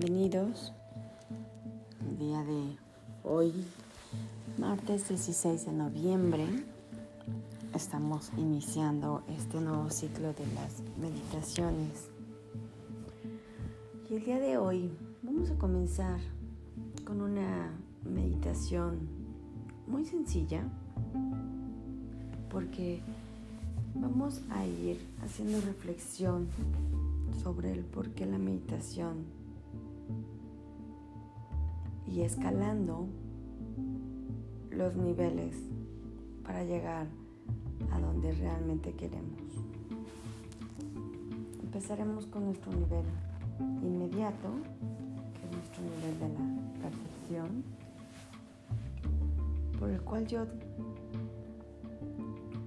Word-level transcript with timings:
bienvenidos. 0.00 0.72
El 2.08 2.16
día 2.16 2.42
de 2.42 2.78
hoy, 3.22 3.52
martes 4.56 5.08
16 5.08 5.66
de 5.66 5.72
noviembre, 5.72 6.46
estamos 7.74 8.30
iniciando 8.38 9.22
este 9.28 9.60
nuevo 9.60 9.90
ciclo 9.90 10.32
de 10.32 10.46
las 10.54 10.82
meditaciones. 10.98 12.08
Y 14.08 14.14
el 14.14 14.24
día 14.24 14.38
de 14.38 14.56
hoy 14.56 14.90
vamos 15.22 15.50
a 15.50 15.58
comenzar 15.58 16.18
con 17.04 17.20
una 17.20 17.70
meditación 18.02 19.00
muy 19.86 20.06
sencilla 20.06 20.62
porque 22.48 23.02
vamos 23.94 24.40
a 24.48 24.64
ir 24.64 25.06
haciendo 25.22 25.60
reflexión 25.60 26.48
sobre 27.42 27.72
el 27.72 27.80
por 27.80 28.08
qué 28.10 28.24
la 28.24 28.38
meditación 28.38 29.39
y 32.10 32.22
escalando 32.22 33.06
los 34.70 34.96
niveles 34.96 35.56
para 36.44 36.64
llegar 36.64 37.06
a 37.92 38.00
donde 38.00 38.32
realmente 38.32 38.92
queremos. 38.92 39.40
Empezaremos 41.62 42.26
con 42.26 42.46
nuestro 42.46 42.72
nivel 42.72 43.04
inmediato, 43.82 44.48
que 45.34 45.46
es 45.46 45.52
nuestro 45.52 45.82
nivel 45.82 46.18
de 46.18 46.28
la 46.28 46.90
percepción, 46.90 47.64
por 49.78 49.90
el 49.90 50.00
cual 50.02 50.26
yo 50.26 50.46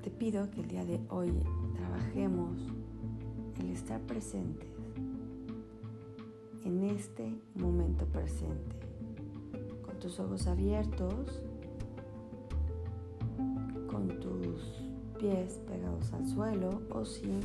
te 0.01 0.09
pido 0.09 0.49
que 0.51 0.61
el 0.61 0.67
día 0.67 0.85
de 0.85 0.99
hoy 1.09 1.31
trabajemos 1.75 2.57
el 3.59 3.69
estar 3.69 3.99
presentes 4.01 4.73
en 6.65 6.83
este 6.83 7.35
momento 7.55 8.05
presente, 8.05 8.82
tus 10.03 10.19
ojos 10.19 10.47
abiertos, 10.47 11.41
con 13.89 14.09
tus 14.19 14.83
pies 15.17 15.61
pegados 15.65 16.11
al 16.11 16.27
suelo 16.27 16.81
o 16.89 17.05
si 17.05 17.39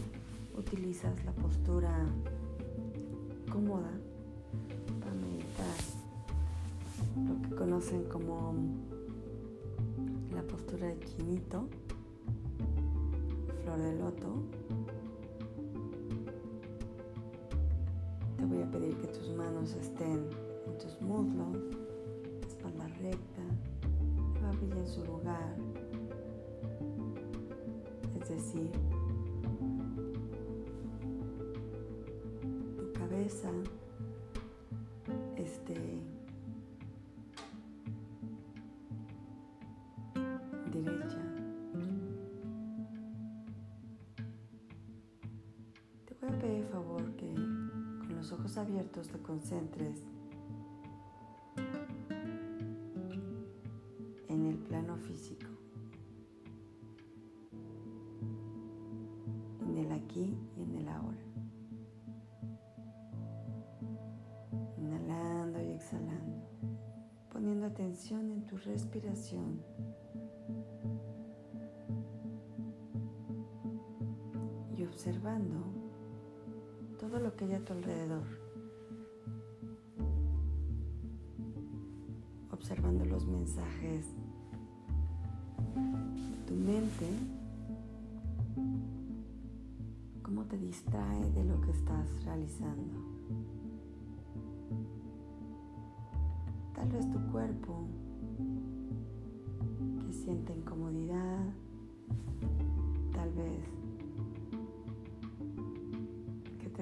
utilizas 0.57 1.25
la 1.25 1.31
postura 1.31 2.05
cómoda 3.53 3.93
para 4.99 5.15
meditar, 5.15 5.77
lo 7.29 7.49
que 7.49 7.55
conocen 7.55 8.03
como 8.07 8.55
la 10.35 10.43
postura 10.43 10.89
de 10.89 10.99
chinito, 10.99 11.69
flor 13.63 13.79
de 13.79 13.99
loto. 14.01 14.43
Te 18.37 18.45
voy 18.47 18.63
a 18.63 18.71
pedir 18.73 18.97
que 18.97 19.07
tus 19.07 19.31
manos 19.37 19.75
estén 19.75 20.29
en 20.67 20.79
tus 20.79 21.01
muslos, 21.01 21.57
espalda 22.69 22.87
recta, 23.01 23.43
la 24.35 24.49
barbilla 24.49 24.77
en 24.77 24.87
su 24.87 25.05
lugar. 25.05 25.57
Es 28.21 28.29
decir, 28.29 28.71
tu 32.77 32.93
cabeza 32.93 33.51
esté 35.37 36.03
derecha. 40.73 41.23
Te 46.07 46.15
voy 46.21 46.31
a 46.31 46.39
pedir 46.39 46.65
favor 46.67 47.03
que 47.17 47.35
los 48.15 48.33
ojos 48.33 48.59
abiertos 48.59 49.09
te 49.09 49.19
concentres 49.19 50.03
físico, 54.97 55.47
en 59.61 59.77
el 59.79 59.93
aquí 59.93 60.37
y 60.57 60.63
en 60.63 60.75
el 60.75 60.89
ahora. 60.89 61.19
Inhalando 64.79 65.61
y 65.63 65.73
exhalando, 65.73 66.47
poniendo 67.31 67.67
atención 67.67 68.31
en 68.31 68.47
tu 68.47 68.57
respiración. 68.57 69.63
Y 74.77 74.85
observando 74.85 75.57
todo 76.99 77.19
lo 77.19 77.35
que 77.35 77.45
hay 77.45 77.55
a 77.55 77.65
tu 77.65 77.73
alrededor. 77.73 78.27
Observando 82.51 83.05
los 83.05 83.27
mensajes 83.27 84.07
tu 86.47 86.55
mente, 86.55 87.09
cómo 90.23 90.45
te 90.45 90.59
distrae 90.59 91.31
de 91.33 91.45
lo 91.45 91.61
que 91.61 91.71
estás 91.71 92.25
realizando. 92.25 92.99
Tal 96.75 96.89
vez 96.89 97.11
tu 97.11 97.19
cuerpo 97.33 97.87
que 100.07 100.13
siente 100.13 100.55
incomodidad, 100.55 101.45
tal 103.13 103.33
vez 103.33 103.79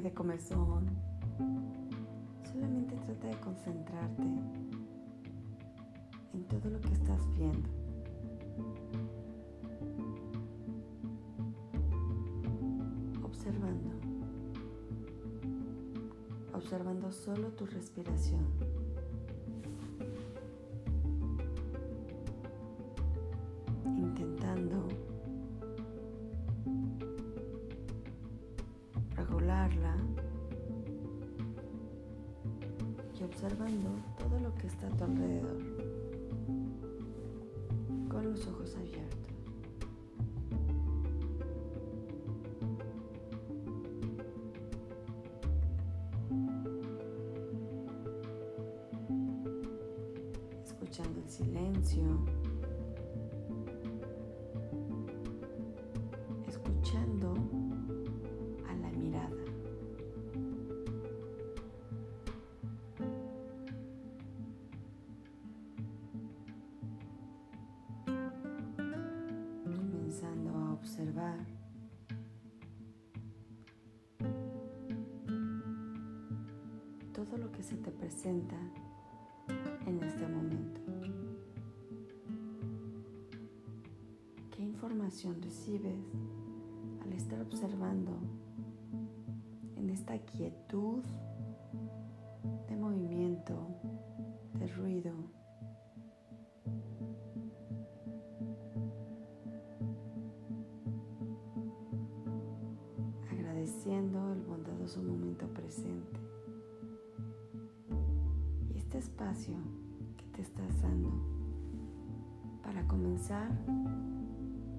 de 0.02 0.12
comezón. 0.12 0.86
Solamente 2.52 2.94
trata 2.96 3.26
de 3.28 3.40
concentrarte 3.40 4.22
en 6.34 6.44
todo 6.48 6.70
lo 6.70 6.80
que 6.80 6.92
estás 6.92 7.20
viendo. 7.36 7.85
Observando. 13.22 13.90
Observando 16.52 17.12
solo 17.12 17.48
tu 17.52 17.66
respiración. 17.66 18.46
Intentando 23.84 24.86
y 33.18 33.24
observando 33.24 33.88
todo 34.18 34.38
lo 34.40 34.54
que 34.54 34.66
está 34.66 34.86
a 34.86 34.90
tu 34.90 35.04
alrededor 35.04 35.75
los 38.36 38.46
ojos 38.48 38.76
abiertos. 38.76 39.18
Escuchando 50.64 51.20
el 51.20 51.30
silencio. 51.30 52.35
Que 77.56 77.62
se 77.62 77.76
te 77.76 77.90
presenta 77.90 78.56
en 79.86 80.02
este 80.02 80.28
momento. 80.28 80.80
¿Qué 84.50 84.62
información 84.62 85.40
recibes 85.40 86.04
al 87.02 87.12
estar 87.14 87.40
observando 87.40 88.12
en 89.76 89.88
esta 89.88 90.18
quietud 90.18 91.02
de 92.68 92.76
movimiento, 92.76 93.68
de 94.58 94.66
ruido? 94.66 95.14
el 104.32 104.42
bondadoso 104.42 105.02
momento 105.02 105.46
presente. 105.48 106.25
Este 108.96 109.10
espacio 109.10 109.54
que 110.16 110.24
te 110.28 110.40
estás 110.40 110.80
dando 110.80 111.10
para 112.62 112.82
comenzar 112.88 113.50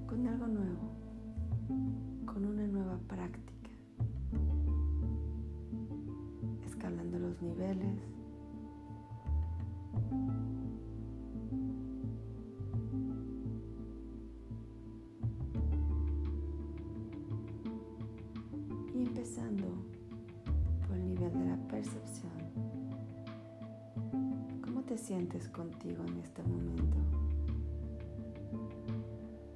con 0.08 0.28
algo 0.28 0.48
nuevo, 0.48 0.90
con 2.26 2.44
una 2.44 2.66
nueva 2.66 2.98
práctica, 3.08 3.70
escalando 6.66 7.20
los 7.20 7.40
niveles 7.44 8.02
sientes 25.08 25.48
contigo 25.48 26.04
en 26.06 26.18
este 26.18 26.44
momento? 26.44 26.98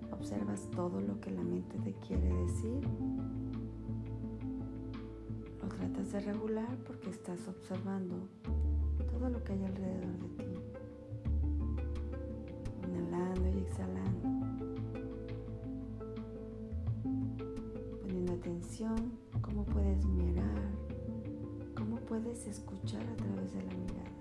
¿Observas 0.09 0.69
todo 0.73 1.01
lo 1.01 1.19
que 1.19 1.29
la 1.29 1.43
mente 1.43 1.77
te 1.79 1.93
quiere 2.07 2.33
decir? 2.33 2.81
¿Lo 5.61 5.67
tratas 5.67 6.13
de 6.13 6.21
regular 6.21 6.73
porque 6.87 7.09
estás 7.09 7.45
observando 7.49 8.15
todo 9.11 9.29
lo 9.29 9.43
que 9.43 9.51
hay 9.51 9.65
alrededor 9.65 10.17
de 10.19 10.29
ti? 10.37 10.53
Inhalando 12.87 13.49
y 13.49 13.57
exhalando. 13.57 14.29
Poniendo 18.03 18.33
atención 18.35 18.95
cómo 19.41 19.65
puedes 19.65 20.05
mirar, 20.05 20.61
cómo 21.75 21.97
puedes 21.97 22.47
escuchar 22.47 23.01
a 23.01 23.15
través 23.17 23.51
de 23.51 23.63
la 23.63 23.73
mirada. 23.73 24.20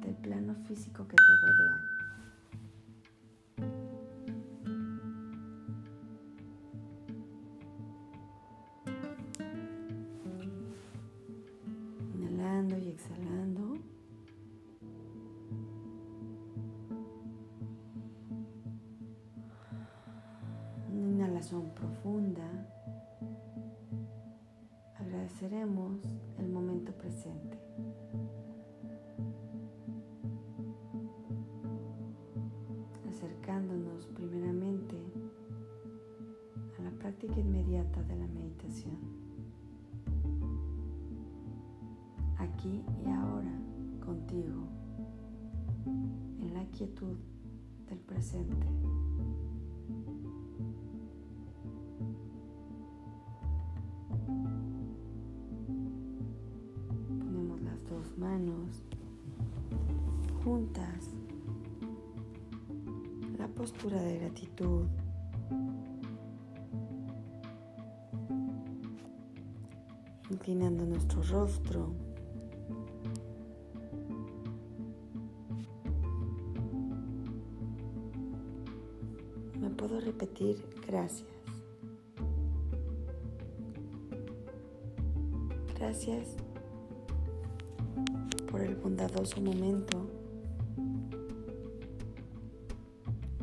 del 0.00 0.14
plano 0.16 0.54
físico 0.66 1.06
que 1.06 1.14
te 1.14 1.46
rodea. 1.46 1.99
Agradeceremos 25.40 26.02
presente. 26.92 27.56
Acercándonos 33.08 34.06
primeramente 34.08 34.96
a 36.78 36.82
la 36.82 36.90
práctica 36.90 37.40
inmediata 37.40 38.02
de 38.02 38.16
la 38.16 38.26
meditación. 38.26 38.98
Aquí 42.36 42.84
y 43.02 43.08
ahora, 43.08 43.58
contigo, 44.04 44.68
en 45.86 46.52
la 46.52 46.66
quietud 46.66 47.16
del 47.88 47.98
presente. 48.00 48.66
Manos 58.20 58.82
juntas, 60.44 61.08
la 63.38 63.48
postura 63.48 64.00
de 64.02 64.18
gratitud. 64.18 64.84
Inclinando 70.30 70.84
nuestro 70.84 71.22
rostro. 71.22 71.94
Me 79.58 79.70
puedo 79.70 79.98
repetir 80.00 80.62
gracias. 80.86 81.26
Gracias 85.78 86.49
bondadoso 88.82 89.40
momento 89.40 90.06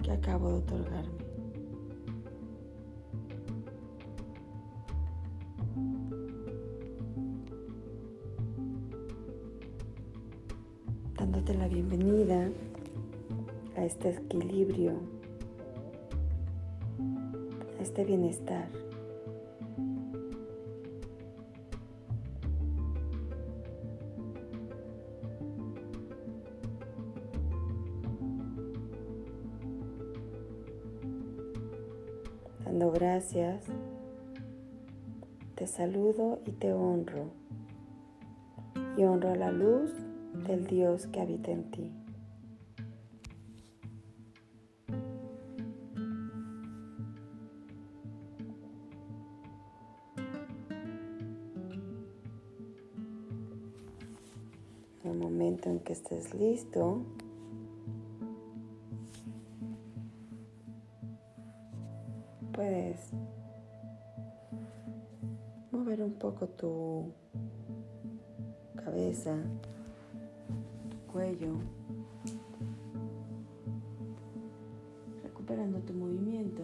que 0.01 0.11
acabo 0.11 0.49
de 0.49 0.55
otorgarme. 0.55 1.27
Dándote 11.17 11.53
la 11.55 11.67
bienvenida 11.67 12.49
a 13.75 13.85
este 13.85 14.09
equilibrio, 14.09 14.93
a 17.79 17.81
este 17.81 18.03
bienestar. 18.05 18.86
Dando 32.67 32.91
gracias, 32.91 33.63
te 35.55 35.67
saludo 35.67 36.41
y 36.45 36.51
te 36.51 36.73
honro. 36.73 37.31
Y 38.97 39.05
honro 39.05 39.33
la 39.35 39.53
luz 39.53 39.89
del 40.45 40.67
Dios 40.67 41.07
que 41.07 41.21
habita 41.21 41.49
en 41.49 41.71
ti. 41.71 41.93
En 55.05 55.11
el 55.11 55.17
momento 55.17 55.69
en 55.69 55.79
que 55.79 55.93
estés 55.93 56.33
listo, 56.33 57.01
mover 65.87 66.03
un 66.03 66.15
poco 66.15 66.47
tu 66.49 67.13
cabeza, 68.75 69.37
cuello, 71.09 71.53
recuperando 75.23 75.79
tu 75.79 75.93
movimiento 75.93 76.63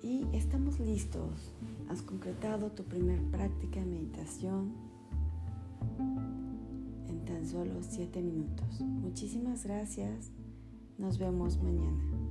y 0.00 0.24
estamos 0.32 0.78
listos. 0.78 1.52
Has 1.88 2.02
concretado 2.02 2.70
tu 2.70 2.84
primer 2.84 3.20
práctica 3.32 3.80
de 3.80 3.86
meditación 3.86 4.72
en 7.08 7.24
tan 7.24 7.44
solo 7.48 7.82
7 7.82 8.22
minutos. 8.22 8.80
Muchísimas 8.80 9.64
gracias. 9.64 10.30
Nos 10.98 11.18
vemos 11.18 11.60
mañana. 11.60 12.29